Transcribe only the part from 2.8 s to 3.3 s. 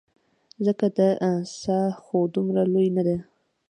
نه ده.